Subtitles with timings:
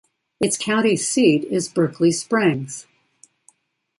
[0.39, 2.87] Its county seat is Berkeley Springs.